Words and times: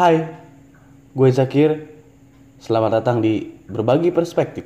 Hai, 0.00 0.24
gue 1.12 1.28
Zakir. 1.28 1.92
Selamat 2.56 3.04
datang 3.04 3.20
di 3.20 3.52
Berbagi 3.68 4.08
Perspektif. 4.08 4.64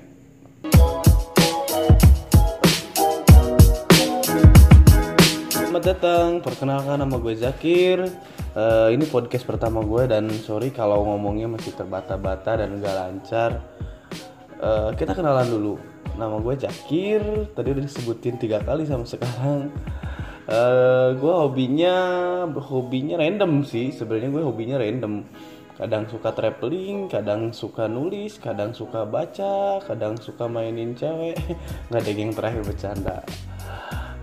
Selamat 5.50 5.82
datang, 5.82 6.38
perkenalkan 6.38 7.02
nama 7.02 7.18
gue 7.18 7.34
Zakir. 7.34 8.06
Eh, 8.54 8.88
ini 8.94 9.10
podcast 9.10 9.42
pertama 9.42 9.82
gue 9.82 10.06
dan 10.06 10.30
sorry 10.30 10.70
kalau 10.70 11.02
ngomongnya 11.02 11.50
masih 11.50 11.74
terbata-bata 11.74 12.62
dan 12.62 12.78
gak 12.78 12.94
lancar. 12.94 13.58
Eh, 14.62 14.90
kita 14.94 15.18
kenalan 15.18 15.50
dulu. 15.50 15.82
Nama 16.14 16.38
gue 16.38 16.54
Zakir. 16.62 17.50
Tadi 17.58 17.74
udah 17.74 17.82
disebutin 17.82 18.38
tiga 18.38 18.62
kali 18.62 18.86
sama 18.86 19.02
sekarang. 19.02 19.74
Eh, 20.44 21.08
gue 21.16 21.34
hobinya 21.34 21.96
hobinya 22.52 23.16
random 23.16 23.64
sih. 23.64 23.88
Sebenarnya 23.96 24.28
gue 24.28 24.42
hobinya 24.44 24.76
random. 24.76 25.24
Kadang 25.74 26.06
suka 26.06 26.30
traveling, 26.30 27.10
kadang 27.10 27.50
suka 27.50 27.90
nulis, 27.90 28.38
kadang 28.38 28.70
suka 28.70 29.02
baca, 29.08 29.82
kadang 29.82 30.14
suka 30.20 30.46
mainin 30.46 30.92
cewek. 30.94 31.34
Nggak 31.88 32.00
ada 32.04 32.10
yang 32.12 32.32
terakhir 32.36 32.62
bercanda. 32.62 33.16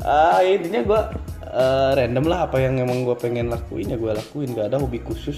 Ah 0.02 0.42
intinya 0.45 0.81
gue 0.86 1.02
eh, 1.52 1.92
random 1.98 2.26
lah 2.30 2.50
apa 2.50 2.58
yang 2.62 2.80
emang 2.80 3.03
gue 3.03 3.17
pengen 3.17 3.50
lakuin 3.50 3.92
ya 3.92 3.98
gue 4.00 4.12
lakuin 4.14 4.50
gak 4.56 4.73
ada 4.73 4.81
hobi 4.81 4.98
khusus 5.03 5.38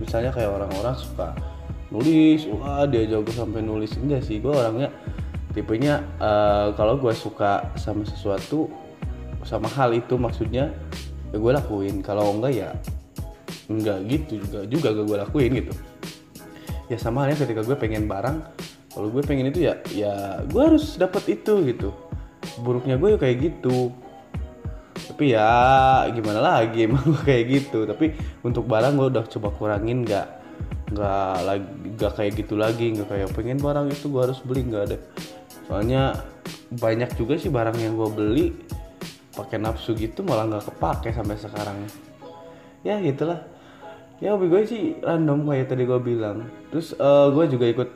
misalnya 0.00 0.32
kayak 0.32 0.50
orang-orang 0.50 0.96
suka 0.96 1.36
nulis 1.92 2.48
wah 2.48 2.88
dia 2.88 3.04
jago 3.06 3.30
sampai 3.30 3.60
nulis 3.60 3.94
enggak 4.00 4.24
sih 4.24 4.40
gue 4.40 4.50
orangnya 4.50 4.88
tipenya 5.52 6.00
eh, 6.18 6.74
kalau 6.74 6.96
gue 6.98 7.12
suka 7.12 7.68
sama 7.76 8.02
sesuatu 8.08 8.66
sama 9.42 9.68
hal 9.72 9.90
itu 9.94 10.14
maksudnya 10.18 10.70
ya 11.32 11.36
gue 11.36 11.52
lakuin. 11.52 12.00
Kalau 12.04 12.34
enggak 12.38 12.52
ya 12.54 12.70
enggak 13.70 13.98
gitu 14.10 14.42
juga 14.42 14.58
juga 14.68 14.88
gak 14.92 15.06
gue 15.06 15.18
lakuin 15.28 15.50
gitu. 15.62 15.72
Ya 16.90 16.96
sama 17.00 17.24
halnya 17.24 17.40
ketika 17.40 17.64
gue 17.64 17.76
pengen 17.78 18.04
barang 18.04 18.42
kalau 18.92 19.08
gue 19.08 19.22
pengen 19.24 19.48
itu 19.48 19.64
ya 19.64 19.80
ya 19.88 20.44
gue 20.44 20.62
harus 20.62 21.00
dapat 21.00 21.40
itu 21.40 21.64
gitu. 21.64 21.90
Buruknya 22.60 23.00
gue 23.00 23.16
ya 23.16 23.18
kayak 23.18 23.38
gitu. 23.40 23.90
Tapi 24.92 25.32
ya 25.32 25.50
gimana 26.12 26.40
lagi 26.40 26.84
emang 26.88 27.02
gue 27.02 27.22
kayak 27.24 27.44
gitu. 27.48 27.88
Tapi 27.88 28.12
untuk 28.44 28.68
barang 28.68 28.94
gue 28.98 29.08
udah 29.18 29.24
coba 29.26 29.48
kurangin 29.56 30.04
nggak 30.04 30.26
nggak 30.92 31.36
lagi 31.48 31.68
nggak 31.96 32.12
kayak 32.12 32.32
gitu 32.36 32.54
lagi. 32.60 32.92
Nggak 32.92 33.08
kayak 33.08 33.28
pengen 33.32 33.58
barang 33.58 33.88
itu 33.88 34.06
gue 34.12 34.20
harus 34.20 34.38
beli 34.44 34.68
nggak 34.68 34.84
ada. 34.92 34.98
Soalnya 35.64 36.20
banyak 36.72 37.16
juga 37.16 37.40
sih 37.40 37.48
barang 37.48 37.76
yang 37.80 37.96
gue 37.96 38.10
beli 38.12 38.46
pakai 39.32 39.58
nafsu 39.60 39.96
gitu 39.96 40.20
malah 40.24 40.48
nggak 40.48 40.68
kepake 40.72 41.10
sampai 41.12 41.36
sekarang. 41.40 41.76
Ya 42.86 43.00
gitulah. 43.00 43.44
Ya 44.22 44.38
hobi 44.38 44.46
gue 44.46 44.62
sih 44.68 44.82
random 45.02 45.48
kayak 45.50 45.72
tadi 45.72 45.82
gue 45.88 46.00
bilang. 46.00 46.46
Terus 46.70 46.94
eh, 46.94 47.26
gue 47.32 47.44
juga 47.50 47.66
ikut 47.66 47.90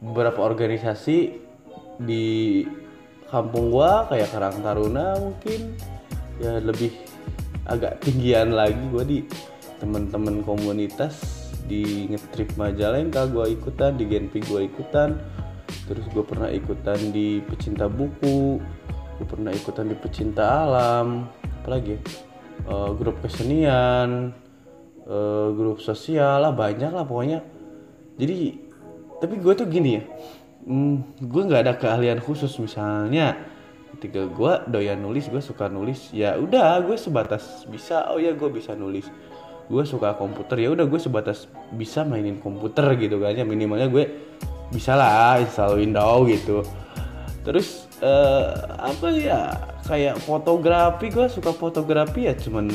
beberapa 0.00 0.44
organisasi 0.44 1.46
di 2.00 2.62
kampung 3.30 3.74
gua 3.74 4.06
kayak 4.08 4.30
Karang 4.32 4.58
Taruna 4.62 5.16
mungkin. 5.18 5.74
Ya 6.36 6.60
lebih 6.60 6.92
agak 7.66 8.04
tinggian 8.04 8.52
lagi. 8.52 8.78
Gua 8.92 9.04
di 9.04 9.24
teman-teman 9.80 10.44
komunitas 10.44 11.48
di 11.66 12.06
ngetrip 12.12 12.54
Majalengka 12.54 13.26
gua 13.28 13.48
ikutan 13.48 13.96
di 13.96 14.04
Genpi 14.06 14.44
gua 14.46 14.64
ikutan. 14.64 15.16
Terus 15.86 16.02
gue 16.10 16.22
pernah 16.26 16.50
ikutan 16.50 16.98
di 17.14 17.38
pecinta 17.46 17.86
buku 17.86 18.58
gue 19.16 19.26
pernah 19.26 19.52
ikutan 19.52 19.88
di 19.88 19.96
pecinta 19.96 20.64
alam. 20.64 21.28
Apalagi? 21.62 21.96
Eh, 22.66 22.90
grup 22.98 23.22
kesenian 23.22 24.32
eh, 25.06 25.48
grup 25.54 25.78
sosial 25.78 26.42
lah 26.42 26.52
banyak 26.52 26.90
lah 26.90 27.04
pokoknya. 27.06 27.44
Jadi 28.16 28.58
tapi 29.22 29.34
gue 29.38 29.52
tuh 29.54 29.68
gini 29.68 29.90
ya. 30.00 30.02
Hmm, 30.66 31.14
gue 31.22 31.42
nggak 31.46 31.62
ada 31.62 31.74
keahlian 31.78 32.18
khusus. 32.18 32.50
Misalnya 32.58 33.38
ketika 33.96 34.28
gue 34.28 34.52
doyan 34.68 35.00
nulis 35.00 35.30
gue 35.30 35.40
suka 35.40 35.72
nulis 35.72 36.10
ya 36.10 36.36
udah 36.36 36.82
gue 36.82 36.98
sebatas 36.98 37.64
bisa. 37.70 38.10
Oh 38.10 38.18
ya 38.18 38.34
gue 38.34 38.50
bisa 38.50 38.74
nulis. 38.74 39.06
Gue 39.66 39.82
suka 39.86 40.14
komputer 40.14 40.62
ya 40.62 40.74
udah 40.74 40.86
gue 40.86 40.98
sebatas 40.98 41.46
bisa 41.74 42.02
mainin 42.02 42.42
komputer 42.42 42.98
gitu 42.98 43.22
kan 43.22 43.36
ya. 43.36 43.46
Minimalnya 43.46 43.86
gue 43.86 44.04
bisa 44.74 44.98
lah 44.98 45.38
install 45.38 45.78
Windows 45.78 46.26
gitu. 46.34 46.66
Terus 47.46 47.85
eh, 48.02 48.50
apa 48.76 49.06
ya 49.14 49.40
kayak 49.86 50.20
fotografi 50.20 51.08
gue 51.08 51.26
suka 51.30 51.54
fotografi 51.54 52.28
ya 52.28 52.34
cuman 52.36 52.68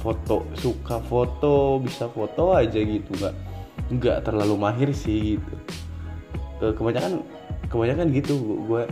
foto 0.00 0.46
suka 0.54 1.02
foto 1.04 1.82
bisa 1.82 2.06
foto 2.06 2.54
aja 2.54 2.78
gitu 2.78 3.10
nggak 3.18 3.34
nggak 3.98 4.18
terlalu 4.22 4.54
mahir 4.54 4.90
sih 4.94 5.36
gitu. 5.36 5.54
Eh, 6.62 6.72
kebanyakan 6.72 7.20
kebanyakan 7.68 8.06
gitu 8.14 8.34
gue 8.64 8.84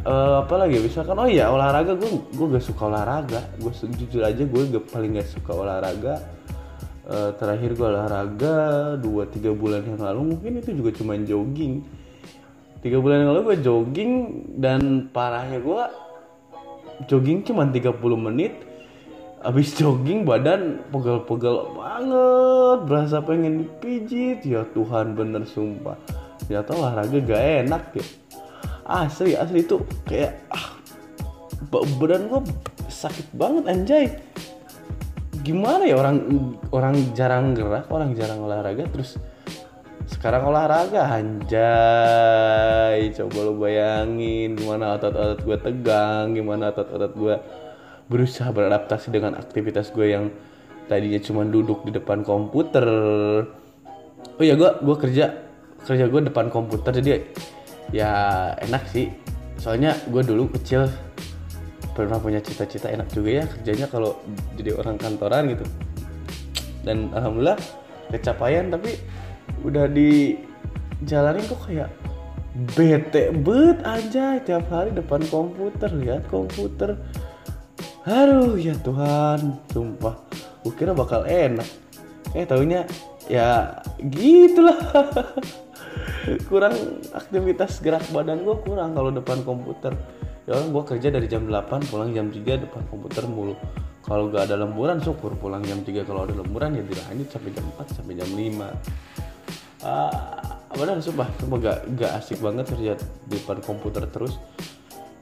eh 0.00 0.34
apa 0.40 0.56
lagi 0.56 0.80
misalkan 0.80 1.12
oh 1.20 1.28
iya 1.28 1.52
olahraga 1.52 1.92
gue 1.92 2.08
gue 2.32 2.46
gak 2.56 2.64
suka 2.64 2.88
olahraga. 2.88 3.44
Gue 3.60 3.68
jujur 3.76 4.24
aja 4.24 4.40
gue 4.40 4.62
gak, 4.72 4.88
paling 4.88 5.20
gak 5.20 5.28
suka 5.28 5.52
olahraga. 5.52 6.24
Eh, 7.10 7.30
terakhir 7.36 7.76
gue 7.76 7.86
olahraga 7.90 8.56
2-3 9.02 9.52
bulan 9.52 9.82
yang 9.84 10.00
lalu 10.00 10.32
mungkin 10.32 10.62
itu 10.62 10.72
juga 10.72 10.94
cuman 10.96 11.26
jogging 11.28 11.84
tiga 12.80 12.96
bulan 13.00 13.24
yang 13.24 13.30
lalu 13.36 13.42
gue 13.52 13.58
jogging 13.60 14.12
dan 14.56 15.12
parahnya 15.12 15.60
gue 15.60 15.82
jogging 17.08 17.44
cuma 17.44 17.68
30 17.68 17.96
menit. 18.16 18.52
Abis 19.40 19.72
jogging 19.80 20.28
badan 20.28 20.84
pegel-pegel 20.92 21.72
banget 21.72 22.78
Berasa 22.84 23.24
pengen 23.24 23.64
dipijit 23.64 24.44
Ya 24.44 24.68
Tuhan 24.76 25.16
bener 25.16 25.48
sumpah. 25.48 25.96
Ternyata 26.44 26.70
olahraga 26.76 27.18
gak 27.24 27.44
enak 27.64 27.84
ya. 27.96 28.04
Asli, 28.84 29.38
asli 29.38 29.62
itu 29.64 29.80
kayak 30.04 30.44
ah, 30.50 30.76
ba- 31.70 31.86
Badan 31.96 32.26
gue 32.28 32.40
sakit 32.90 33.32
banget 33.32 33.64
anjay. 33.70 34.04
Gimana 35.40 35.88
ya 35.88 35.96
orang 35.96 36.16
orang 36.68 36.94
jarang 37.16 37.56
gerak, 37.56 37.88
orang 37.88 38.12
jarang 38.12 38.44
olahraga 38.44 38.84
Terus 38.92 39.16
sekarang 40.10 40.50
olahraga 40.50 41.06
anjay 41.18 43.00
Coba 43.14 43.38
lu 43.46 43.54
bayangin 43.62 44.58
gimana 44.58 44.98
otot-otot 44.98 45.40
gue 45.46 45.56
tegang 45.62 46.34
Gimana 46.34 46.74
otot-otot 46.74 47.12
gue 47.14 47.36
berusaha 48.10 48.50
beradaptasi 48.50 49.14
dengan 49.14 49.38
aktivitas 49.38 49.94
gue 49.94 50.10
yang 50.10 50.34
tadinya 50.90 51.22
cuma 51.22 51.46
duduk 51.46 51.86
di 51.86 51.94
depan 51.94 52.26
komputer. 52.26 52.82
Oh 54.34 54.42
ya 54.42 54.58
gue 54.58 54.70
gue 54.82 54.96
kerja 54.98 55.30
kerja 55.86 56.04
gue 56.10 56.20
depan 56.26 56.50
komputer 56.50 56.98
jadi 56.98 57.22
ya 57.94 58.10
enak 58.66 58.82
sih. 58.90 59.14
Soalnya 59.62 59.94
gue 60.10 60.26
dulu 60.26 60.50
kecil 60.58 60.90
pernah 61.94 62.18
punya 62.18 62.42
cita-cita 62.42 62.90
enak 62.90 63.14
juga 63.14 63.30
ya 63.30 63.44
kerjanya 63.46 63.86
kalau 63.86 64.18
jadi 64.58 64.74
orang 64.74 64.98
kantoran 64.98 65.54
gitu. 65.54 65.64
Dan 66.82 67.14
alhamdulillah 67.14 67.62
kecapaian 68.10 68.74
tapi 68.74 68.98
udah 69.64 69.86
di 69.90 70.40
jalanin 71.04 71.44
kok 71.48 71.68
kayak 71.68 71.90
bete 72.74 73.30
bet 73.30 73.78
aja 73.86 74.42
tiap 74.42 74.66
hari 74.68 74.90
depan 74.90 75.22
komputer 75.30 75.88
lihat 75.94 76.26
komputer 76.28 76.98
Aduh 78.08 78.56
ya 78.56 78.72
Tuhan, 78.80 79.60
sumpah. 79.76 80.16
Gue 80.64 80.72
kira 80.72 80.96
bakal 80.96 81.28
enak. 81.28 81.68
Eh 82.32 82.48
taunya 82.48 82.88
ya 83.28 83.76
gitulah. 84.00 84.80
kurang 86.48 86.72
aktivitas 87.12 87.84
gerak 87.84 88.04
badan 88.08 88.40
gue 88.40 88.56
kurang 88.64 88.96
kalau 88.96 89.12
depan 89.12 89.44
komputer. 89.44 89.92
Ya 90.48 90.56
orang 90.56 90.72
gue 90.72 90.84
kerja 90.96 91.12
dari 91.12 91.28
jam 91.28 91.44
8 91.44 91.92
pulang 91.92 92.16
jam 92.16 92.32
3 92.32 92.40
depan 92.40 92.82
komputer 92.88 93.28
mulu. 93.28 93.52
Kalau 94.00 94.32
gak 94.32 94.48
ada 94.48 94.64
lemburan 94.64 94.96
syukur 95.04 95.36
pulang 95.36 95.60
jam 95.68 95.84
3 95.84 96.00
kalau 96.08 96.24
ada 96.24 96.32
lemburan 96.32 96.80
ya 96.80 96.82
dilanjut 96.82 97.28
sampai 97.28 97.52
jam 97.52 97.68
4 97.84 98.00
sampai 98.00 98.14
jam 98.16 98.30
5. 98.32 99.19
Ah, 99.80 100.60
benar 100.76 101.00
sumpah, 101.00 101.24
sumpah 101.40 101.58
gak, 101.58 101.78
gak 101.96 102.12
asik 102.20 102.44
banget 102.44 102.68
kerja 102.68 102.92
di 103.24 103.40
depan 103.40 103.64
komputer 103.64 104.04
terus. 104.12 104.36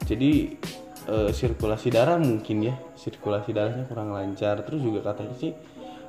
Jadi 0.03 0.59
eh, 1.07 1.31
sirkulasi 1.31 1.95
darah 1.95 2.19
mungkin 2.19 2.67
ya 2.67 2.75
sirkulasi 2.99 3.55
darahnya 3.55 3.87
kurang 3.87 4.11
lancar. 4.11 4.67
Terus 4.67 4.83
juga 4.83 5.15
katanya 5.15 5.35
sih 5.39 5.55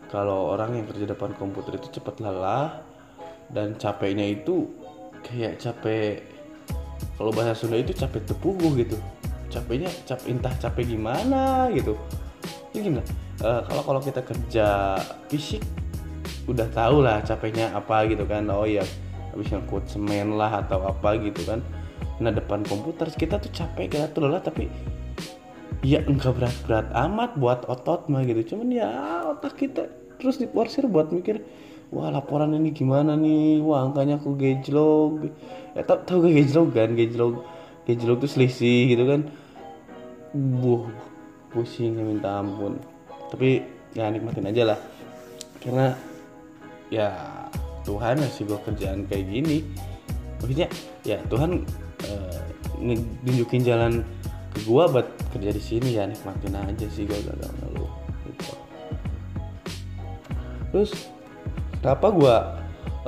kalau 0.10 0.50
orang 0.50 0.82
yang 0.82 0.86
kerja 0.90 1.06
depan 1.14 1.38
komputer 1.38 1.78
itu 1.78 2.02
cepat 2.02 2.18
lelah 2.26 2.82
dan 3.54 3.78
capeknya 3.78 4.26
itu 4.26 4.66
kayak 5.22 5.62
capek 5.62 6.26
kalau 7.20 7.30
bahasa 7.30 7.54
Sunda 7.54 7.78
itu 7.78 7.94
capek 7.94 8.26
tepuguh 8.26 8.82
gitu. 8.82 8.98
Capeknya 9.54 9.94
cap 10.10 10.26
entah 10.26 10.54
capek 10.58 10.98
gimana 10.98 11.70
gitu. 11.70 11.94
Ya 12.74 12.82
gimana? 12.82 13.06
Eh, 13.46 13.62
kalau 13.70 13.86
kalau 13.86 14.02
kita 14.02 14.26
kerja 14.26 14.98
fisik 15.30 15.62
udah 16.50 16.68
tahu 16.74 17.06
lah 17.06 17.22
capeknya 17.22 17.70
apa 17.78 18.10
gitu 18.10 18.26
kan. 18.26 18.50
Oh 18.50 18.66
ya 18.66 18.82
habis 19.30 19.54
ngangkut 19.54 19.86
semen 19.86 20.36
lah 20.36 20.66
atau 20.66 20.82
apa 20.84 21.16
gitu 21.22 21.46
kan. 21.46 21.62
Nah 22.20 22.34
depan 22.34 22.66
komputer 22.66 23.08
kita 23.14 23.38
tuh 23.38 23.54
capek 23.54 23.96
kita 23.96 24.06
tuh 24.12 24.28
lelah 24.28 24.42
tapi 24.42 24.68
ya 25.86 26.04
enggak 26.04 26.36
berat-berat 26.36 26.92
amat 26.92 27.38
buat 27.38 27.70
otot 27.70 28.10
mah 28.10 28.26
gitu. 28.26 28.56
Cuman 28.56 28.74
ya 28.74 28.90
otak 29.30 29.62
kita 29.62 29.88
terus 30.20 30.42
diporsir 30.42 30.84
buat 30.90 31.14
mikir 31.14 31.40
wah 31.94 32.12
laporan 32.12 32.58
ini 32.58 32.74
gimana 32.74 33.14
nih? 33.16 33.62
Wah 33.62 33.86
angkanya 33.86 34.18
aku 34.18 34.36
gejlog 34.36 35.30
ya 35.78 35.86
tau 35.86 36.02
tau 36.04 36.26
gak 36.26 36.34
gejlog 36.34 36.74
kan? 36.74 36.98
Gejlog 36.98 37.46
gejlog 37.88 38.18
tuh 38.20 38.30
selisih 38.30 38.98
gitu 38.98 39.06
kan. 39.06 39.30
Buh 40.34 40.90
pusing 41.54 41.98
ya 41.98 42.04
minta 42.04 42.42
ampun. 42.42 42.82
Tapi 43.30 43.62
ya 43.94 44.10
nikmatin 44.10 44.50
aja 44.50 44.76
lah. 44.76 44.80
Karena 45.60 45.94
ya 46.90 47.14
Tuhan 47.86 48.22
ngasih 48.22 48.44
gue 48.46 48.60
kerjaan 48.66 49.00
kayak 49.10 49.26
gini. 49.30 49.58
Maksudnya 50.42 50.68
ya 51.06 51.18
Tuhan 51.30 51.66
uh, 52.06 52.40
nunjukin 53.26 53.66
jalan 53.66 54.06
ke 54.54 54.60
gue 54.66 54.84
buat 54.90 55.08
kerja 55.34 55.52
di 55.54 55.62
sini 55.62 55.90
ya 55.98 56.10
nikmatin 56.10 56.58
aja 56.58 56.88
sih 56.90 57.06
gue 57.06 57.20
gagal 57.22 57.52
ngeluh 57.62 57.92
gitu. 58.26 58.54
terus 60.70 60.92
kenapa 61.82 62.08
gue 62.14 62.36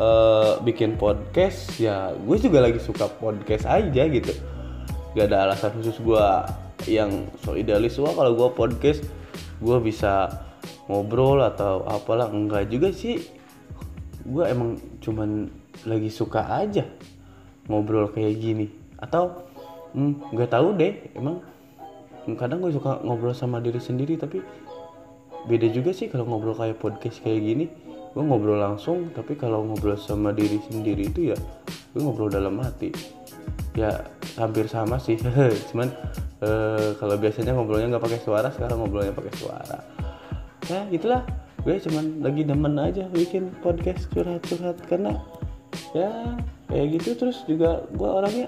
uh, 0.02 0.54
bikin 0.66 0.98
podcast? 0.98 1.78
Ya 1.78 2.14
gue 2.14 2.38
juga 2.42 2.62
lagi 2.66 2.82
suka 2.82 3.10
podcast 3.10 3.66
aja 3.70 4.04
gitu. 4.10 4.34
Gak 5.14 5.28
ada 5.30 5.52
alasan 5.52 5.76
khusus 5.78 5.98
gue 6.02 6.26
yang 6.90 7.30
so 7.46 7.54
idealis 7.54 8.02
wah 8.02 8.14
kalau 8.18 8.34
gue 8.34 8.50
podcast 8.58 9.06
gue 9.62 9.78
bisa 9.82 10.30
ngobrol 10.90 11.42
atau 11.46 11.86
apalah. 11.86 12.34
Enggak 12.34 12.70
juga 12.74 12.90
sih 12.90 13.41
gue 14.32 14.46
emang 14.48 14.80
cuman 15.04 15.52
lagi 15.84 16.08
suka 16.08 16.48
aja 16.48 16.88
ngobrol 17.68 18.10
kayak 18.16 18.40
gini. 18.40 18.72
Atau 18.98 19.44
hmm, 19.92 20.32
nggak 20.32 20.50
hmm, 20.50 20.56
tahu 20.56 20.68
deh 20.80 20.94
emang 21.20 21.44
kadang 22.40 22.64
gue 22.64 22.72
suka 22.72 23.04
ngobrol 23.04 23.36
sama 23.36 23.60
diri 23.60 23.82
sendiri 23.82 24.16
tapi 24.16 24.40
beda 25.50 25.68
juga 25.74 25.90
sih 25.92 26.06
kalau 26.08 26.30
ngobrol 26.30 26.56
kayak 26.56 26.80
podcast 26.80 27.20
kayak 27.22 27.44
gini. 27.44 27.66
Gue 28.12 28.24
ngobrol 28.24 28.60
langsung 28.60 29.12
tapi 29.12 29.36
kalau 29.36 29.68
ngobrol 29.68 30.00
sama 30.00 30.32
diri 30.32 30.60
sendiri 30.72 31.12
itu 31.12 31.36
ya 31.36 31.38
gue 31.92 32.02
ngobrol 32.02 32.32
dalam 32.32 32.56
hati. 32.64 32.96
Ya 33.76 34.08
hampir 34.40 34.72
sama 34.72 35.00
sih. 35.00 35.20
Cuman 35.72 35.92
uh, 36.40 36.96
kalau 36.96 37.16
biasanya 37.20 37.52
ngobrolnya 37.52 37.92
nggak 37.92 38.04
pakai 38.04 38.22
suara 38.24 38.48
sekarang 38.52 38.80
ngobrolnya 38.80 39.12
pakai 39.12 39.34
suara. 39.36 39.80
Ya 40.70 40.88
itulah 40.88 41.28
gue 41.62 41.78
cuman 41.78 42.26
lagi 42.26 42.42
demen 42.42 42.74
aja 42.82 43.06
bikin 43.14 43.54
podcast 43.62 44.10
curhat-curhat 44.10 44.82
karena 44.90 45.22
ya 45.94 46.10
kayak 46.68 46.88
gitu. 46.98 47.10
Terus 47.18 47.38
juga 47.46 47.86
gue 47.94 48.10
orangnya 48.10 48.48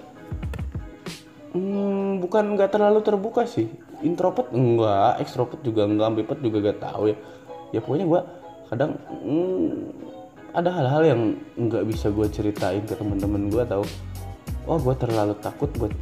hmm, 1.54 2.25
bukan 2.25 2.57
nggak 2.57 2.74
terlalu 2.74 3.00
terbuka 3.06 3.45
sih. 3.45 3.69
Introvert 4.04 4.51
enggak 4.51 5.21
ekstrovert 5.24 5.62
juga 5.62 5.88
enggak 5.88 6.07
ambivert 6.10 6.39
juga 6.42 6.74
gak 6.74 6.80
tahu 6.81 7.13
ya. 7.13 7.18
Ya 7.71 7.80
pokoknya 7.80 8.06
gue 8.10 8.21
kadang 8.74 8.92
hmm, 9.24 9.69
ada 10.54 10.69
hal-hal 10.69 11.01
yang 11.06 11.21
nggak 11.57 11.83
bisa 11.89 12.10
gue 12.10 12.27
ceritain 12.30 12.81
ke 12.86 12.98
teman-teman 12.98 13.50
gue 13.50 13.62
atau 13.62 13.81
oh 14.65 14.77
gue 14.81 14.95
terlalu 14.98 15.33
takut 15.42 15.69
buat 15.77 15.94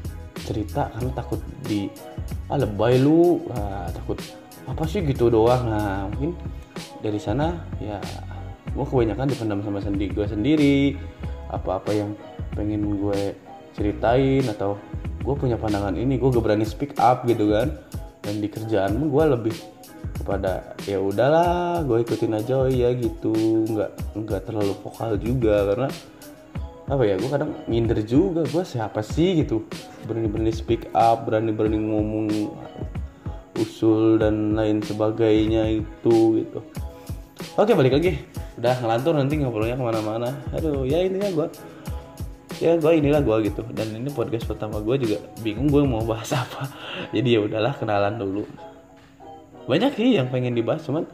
cerita 0.47 0.89
karena 0.95 1.11
takut 1.13 1.39
di 1.67 1.91
ah 2.47 2.55
lebay 2.55 2.99
lu. 3.03 3.43
Ah, 3.51 3.91
takut 3.91 4.17
apa 4.65 4.83
sih 4.87 5.03
gitu 5.03 5.27
doang? 5.27 5.67
Nah 5.67 6.07
mungkin 6.11 6.35
dari 7.01 7.17
sana 7.17 7.57
ya 7.81 7.97
gue 8.71 8.85
kebanyakan 8.87 9.27
dipendam 9.27 9.59
sama 9.65 9.81
sendiri 9.83 10.13
gue 10.13 10.27
sendiri. 10.29 10.79
Apa-apa 11.51 11.91
yang 11.91 12.15
pengen 12.55 12.95
gue 12.95 13.35
ceritain 13.75 14.45
atau 14.47 14.79
gue 15.21 15.35
punya 15.35 15.59
pandangan 15.59 15.93
ini 15.99 16.15
gue 16.15 16.29
gak 16.31 16.45
berani 16.45 16.63
speak 16.63 16.95
up 17.01 17.27
gitu 17.27 17.51
kan. 17.51 17.75
Dan 18.21 18.39
di 18.39 18.47
kerjaan 18.47 19.09
gue 19.09 19.23
lebih 19.25 19.55
kepada 20.21 20.77
ya 20.85 21.01
udahlah 21.01 21.81
gue 21.83 22.05
ikutin 22.05 22.37
aja 22.37 22.63
oh 22.63 22.69
iya 22.71 22.95
gitu. 22.95 23.33
Nggak 23.67 23.91
nggak 24.15 24.41
terlalu 24.47 24.73
vokal 24.79 25.17
juga 25.19 25.67
karena 25.73 25.89
apa 26.91 27.03
ya 27.07 27.15
gue 27.15 27.29
kadang 27.31 27.51
minder 27.67 27.99
juga 28.05 28.47
gue 28.47 28.63
siapa 28.63 29.03
sih 29.03 29.43
gitu. 29.43 29.67
Berani-berani 30.07 30.53
speak 30.55 30.87
up 30.95 31.27
berani-berani 31.27 31.81
ngomong 31.81 32.27
usul 33.59 34.17
dan 34.17 34.55
lain 34.55 34.79
sebagainya 34.81 35.69
itu 35.83 36.41
gitu 36.41 36.59
oke 37.57 37.71
balik 37.75 37.93
lagi. 37.99 38.11
Udah 38.59 38.77
ngelantur 38.79 39.13
nanti 39.17 39.39
ngobrolnya 39.39 39.75
ke 39.75 39.83
mana-mana. 39.83 40.29
Aduh 40.55 40.87
ya 40.87 41.03
intinya 41.03 41.29
gue 41.31 41.47
ya 42.61 42.77
gue 42.77 42.91
inilah 43.01 43.21
gue 43.23 43.51
gitu. 43.51 43.61
Dan 43.73 43.97
ini 43.97 44.09
podcast 44.13 44.45
pertama 44.47 44.79
gue 44.79 44.95
juga 45.01 45.17
bingung 45.41 45.67
gue 45.67 45.81
mau 45.83 46.03
bahas 46.05 46.31
apa. 46.41 46.69
Jadi 47.11 47.27
ya 47.35 47.39
udahlah 47.43 47.73
kenalan 47.75 48.15
dulu. 48.21 48.43
Banyak 49.65 49.97
sih 49.97 50.15
yang 50.15 50.29
pengen 50.29 50.55
dibahas 50.55 50.83
cuman 50.85 51.07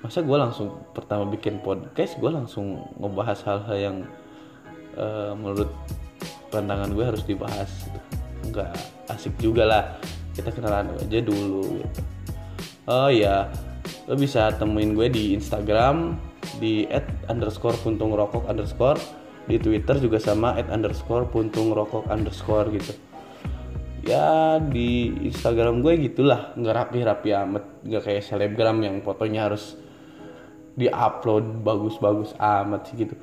masa 0.00 0.24
gue 0.24 0.36
langsung 0.36 0.72
pertama 0.96 1.28
bikin 1.28 1.60
podcast 1.60 2.16
gue 2.16 2.30
langsung 2.32 2.80
ngebahas 2.96 3.38
hal-hal 3.44 3.76
yang 3.76 3.96
uh, 4.96 5.36
menurut 5.36 5.68
pandangan 6.52 6.90
gue 6.92 7.04
harus 7.04 7.22
dibahas. 7.24 7.70
Gitu. 7.86 8.00
nggak 8.50 8.72
asik 9.12 9.34
juga 9.38 9.64
lah. 9.68 9.84
Kita 10.34 10.50
kenalan 10.54 10.96
aja 10.96 11.18
dulu 11.20 11.80
gitu. 11.80 12.00
Oh 12.88 13.06
ya 13.12 13.46
lo 14.10 14.18
bisa 14.18 14.50
temuin 14.58 14.98
gue 14.98 15.06
di 15.06 15.38
Instagram 15.38 16.18
di 16.58 16.82
at 16.90 17.06
underscore 17.30 17.78
puntung 17.78 18.10
rokok 18.10 18.42
underscore 18.50 18.98
di 19.46 19.54
Twitter 19.62 20.02
juga 20.02 20.18
sama 20.18 20.58
at 20.58 20.66
underscore 20.66 21.30
puntung 21.30 21.70
rokok 21.70 22.10
underscore 22.10 22.74
gitu. 22.74 22.90
Ya 24.02 24.58
di 24.58 25.14
Instagram 25.30 25.78
gue 25.78 26.10
gitulah 26.10 26.50
nggak 26.58 26.74
rapi-rapi 26.74 27.30
amat 27.38 27.64
nggak 27.86 28.02
kayak 28.02 28.26
selebgram 28.26 28.82
yang 28.82 28.98
fotonya 28.98 29.46
harus 29.46 29.78
diupload 30.74 31.62
bagus-bagus 31.62 32.34
amat 32.34 32.90
sih 32.90 33.06
gitu. 33.06 33.14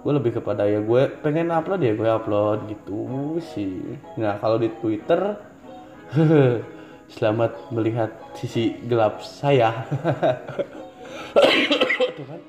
Gue 0.00 0.12
lebih 0.16 0.40
kepada 0.40 0.64
ya 0.64 0.80
gue 0.80 1.12
pengen 1.20 1.52
upload 1.52 1.84
ya 1.84 1.92
gue 1.92 2.08
upload 2.08 2.72
gitu 2.72 3.36
sih. 3.52 4.00
Nah 4.16 4.40
kalau 4.40 4.56
di 4.56 4.72
Twitter 4.80 5.36
selamat 7.16 7.72
melihat 7.72 8.10
sisi 8.36 8.76
gelap 8.88 9.20
saya. 9.20 9.84
Kan. 12.22 12.40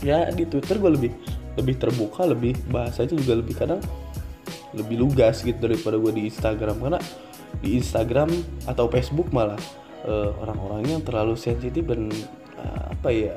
Ya 0.00 0.32
di 0.32 0.48
Twitter 0.48 0.80
gue 0.80 0.90
lebih 0.96 1.12
lebih 1.58 1.76
terbuka 1.76 2.24
lebih 2.24 2.56
bahasanya 2.72 3.12
juga 3.12 3.36
lebih 3.36 3.52
kadang 3.58 3.82
lebih 4.72 4.96
lugas 5.02 5.44
gitu 5.44 5.58
daripada 5.60 6.00
gue 6.00 6.12
di 6.16 6.22
Instagram. 6.30 6.76
Karena 6.80 7.00
di 7.60 7.76
Instagram 7.76 8.30
atau 8.64 8.88
Facebook 8.88 9.28
malah 9.34 9.60
uh, 10.06 10.32
orang-orangnya 10.40 11.02
terlalu 11.04 11.36
sensitif 11.36 11.84
dan 11.84 12.08
uh, 12.56 12.82
apa 12.94 13.08
ya 13.12 13.34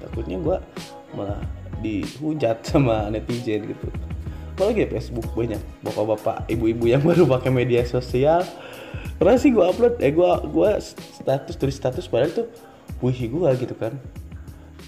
takutnya 0.00 0.38
gue 0.40 0.56
malah 1.12 1.40
dihujat 1.84 2.64
sama 2.64 3.12
netizen 3.12 3.68
gitu. 3.68 3.86
Apalagi 4.56 4.86
ya 4.86 4.88
Facebook 4.90 5.28
banyak 5.36 5.60
bapak-bapak 5.84 6.48
ibu-ibu 6.50 6.88
yang 6.88 7.02
baru 7.08 7.28
pakai 7.28 7.52
media 7.52 7.84
sosial 7.84 8.42
pernah 9.18 9.34
sih 9.34 9.50
gue 9.50 9.66
upload 9.66 9.98
eh 9.98 10.14
gue 10.14 10.30
gue 10.54 10.70
status 11.20 11.54
tulis 11.58 11.74
status 11.74 12.06
padahal 12.06 12.32
tuh 12.32 12.46
puisi 13.02 13.26
gue 13.26 13.50
gitu 13.58 13.74
kan. 13.74 13.98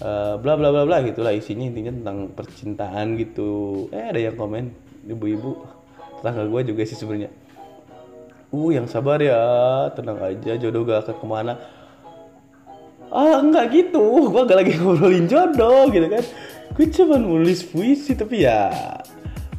Uh, 0.01 0.33
bla 0.41 0.57
bla 0.57 0.73
bla 0.73 0.81
bla 0.81 0.97
gitulah 1.05 1.29
isinya 1.29 1.69
intinya 1.69 1.93
tentang 1.93 2.17
percintaan 2.33 3.19
gitu. 3.21 3.85
Eh 3.93 4.09
ada 4.09 4.17
yang 4.17 4.33
komen 4.33 4.73
ibu-ibu 5.05 5.61
tetangga 6.17 6.49
gue 6.49 6.61
juga 6.73 6.81
sih 6.89 6.97
sebenarnya. 6.97 7.29
Uh 8.49 8.73
yang 8.73 8.89
sabar 8.89 9.21
ya 9.21 9.37
tenang 9.93 10.17
aja 10.19 10.57
jodoh 10.57 10.83
gak 10.83 11.05
akan 11.05 11.15
ke 11.21 11.27
mana. 11.29 11.53
Ah 13.13 13.43
enggak 13.43 13.69
gitu. 13.75 14.31
Gue 14.31 14.41
gak 14.47 14.57
lagi 14.57 14.73
ngobrolin 14.79 15.29
jodoh 15.29 15.91
gitu 15.93 16.07
kan. 16.09 16.23
Gue 16.73 16.87
cuma 16.89 17.19
nulis 17.19 17.61
puisi 17.67 18.17
tapi 18.17 18.47
ya 18.47 18.73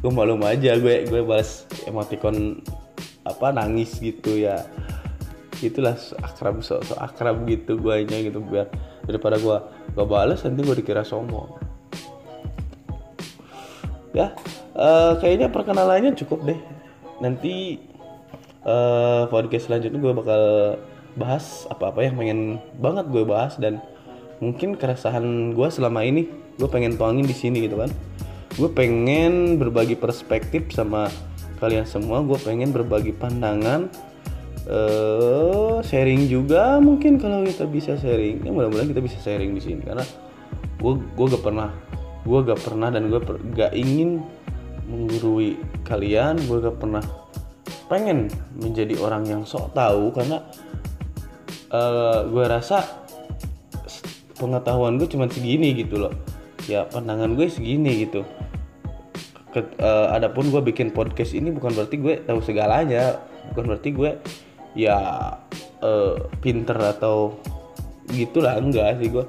gue 0.03 0.11
malu 0.11 0.35
aja. 0.43 0.75
Gue 0.75 1.07
gue 1.07 1.21
balas 1.23 1.63
emoticon 1.87 2.59
apa 3.43 3.59
nangis 3.59 3.99
gitu 3.99 4.39
ya. 4.39 4.63
Itulah 5.59 5.99
akrab 6.23 6.63
so, 6.63 6.79
so 6.79 6.95
akrab 6.95 7.43
gitu 7.43 7.75
gue 7.75 8.07
nya 8.07 8.23
gitu 8.23 8.39
biar 8.39 8.71
daripada 9.03 9.35
gue 9.35 9.57
gue 9.99 10.05
balas 10.07 10.47
nanti 10.47 10.63
gue 10.63 10.75
dikira 10.79 11.03
sombong. 11.03 11.59
Ya 14.15 14.31
uh, 14.79 15.19
kayaknya 15.19 15.51
perkenalannya 15.51 16.15
cukup 16.15 16.47
deh. 16.47 16.59
Nanti 17.19 17.83
uh, 18.63 19.27
podcast 19.27 19.67
selanjutnya 19.67 19.99
gue 19.99 20.13
bakal 20.15 20.43
bahas 21.19 21.67
apa-apa 21.67 21.99
yang 22.07 22.15
pengen 22.15 22.39
banget 22.79 23.11
gue 23.11 23.27
bahas 23.27 23.59
dan 23.59 23.83
mungkin 24.39 24.79
keresahan 24.79 25.51
gue 25.51 25.67
selama 25.67 25.99
ini 26.07 26.31
gue 26.55 26.69
pengen 26.71 26.95
tuangin 26.95 27.27
di 27.27 27.35
sini 27.35 27.67
gitu 27.67 27.75
kan. 27.75 27.91
Gue 28.55 28.71
pengen 28.71 29.59
berbagi 29.59 29.99
perspektif 29.99 30.71
sama 30.71 31.11
kalian 31.63 31.87
semua 31.87 32.19
gue 32.19 32.35
pengen 32.43 32.75
berbagi 32.75 33.15
pandangan 33.15 33.87
uh, 34.67 35.79
sharing 35.79 36.27
juga 36.27 36.83
mungkin 36.83 37.15
kalau 37.15 37.47
kita 37.47 37.63
bisa 37.63 37.95
sharing. 37.95 38.43
Ya 38.43 38.51
mudah-mudahan 38.51 38.91
kita 38.91 38.99
bisa 38.99 39.15
sharing 39.23 39.55
di 39.55 39.63
sini 39.63 39.79
karena 39.87 40.03
gue 40.83 40.93
gue 40.99 41.25
gak 41.31 41.39
pernah 41.39 41.71
gue 42.27 42.39
gak 42.43 42.59
pernah 42.59 42.91
dan 42.91 43.07
gue 43.07 43.19
gak 43.55 43.71
ingin 43.71 44.19
menggurui 44.91 45.55
kalian. 45.87 46.35
Gue 46.43 46.59
gak 46.59 46.83
pernah 46.83 47.03
pengen 47.87 48.27
menjadi 48.59 48.99
orang 48.99 49.23
yang 49.23 49.41
sok 49.47 49.71
tahu 49.71 50.11
karena 50.11 50.43
uh, 51.71 52.27
gue 52.27 52.43
rasa 52.43 52.83
pengetahuan 54.35 54.99
gue 54.99 55.07
cuma 55.07 55.31
segini 55.31 55.79
gitu 55.79 55.95
loh. 55.95 56.13
Ya 56.67 56.83
pandangan 56.91 57.39
gue 57.39 57.47
segini 57.47 58.03
gitu 58.03 58.27
Ket, 59.53 59.77
uh, 59.77 60.09
adapun 60.09 60.49
gue 60.49 60.65
bikin 60.65 60.89
podcast 60.89 61.37
ini 61.37 61.53
bukan 61.53 61.77
berarti 61.77 62.01
gue 62.01 62.25
tahu 62.25 62.41
segalanya. 62.41 63.21
Bukan 63.53 63.69
berarti 63.69 63.89
gue 63.93 64.17
ya 64.73 64.97
uh, 65.85 66.15
pinter 66.41 66.73
atau 66.73 67.37
gitulah 68.09 68.57
enggak 68.57 68.97
sih 68.97 69.13
gue 69.13 69.21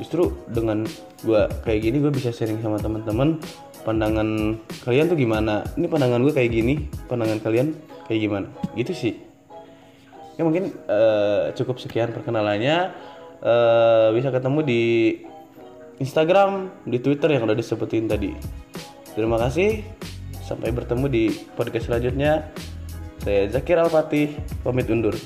justru 0.00 0.32
dengan 0.48 0.88
gue 1.20 1.40
kayak 1.68 1.80
gini 1.84 2.00
gue 2.00 2.08
bisa 2.08 2.32
sharing 2.32 2.56
sama 2.64 2.80
teman-teman 2.80 3.36
pandangan 3.84 4.56
kalian 4.88 5.12
tuh 5.12 5.18
gimana? 5.20 5.60
Ini 5.76 5.86
pandangan 5.92 6.24
gue 6.24 6.32
kayak 6.32 6.50
gini 6.56 6.74
pandangan 7.04 7.38
kalian 7.44 7.76
kayak 8.08 8.20
gimana? 8.24 8.48
Gitu 8.72 8.92
sih. 8.96 9.14
Ya 10.40 10.42
mungkin 10.48 10.72
uh, 10.88 11.52
cukup 11.52 11.76
sekian 11.84 12.16
perkenalannya. 12.16 12.96
Uh, 13.36 14.16
bisa 14.16 14.32
ketemu 14.32 14.64
di 14.64 14.82
Instagram 16.00 16.72
di 16.88 16.96
Twitter 16.96 17.28
yang 17.36 17.44
udah 17.44 17.52
disebutin 17.52 18.08
tadi 18.08 18.32
Terima 19.16 19.40
kasih. 19.40 19.80
Sampai 20.44 20.76
bertemu 20.76 21.08
di 21.08 21.24
podcast 21.56 21.88
selanjutnya. 21.88 22.52
Saya 23.24 23.48
Zakir 23.48 23.80
Al-Fatih, 23.80 24.36
pamit 24.60 24.92
undur. 24.92 25.16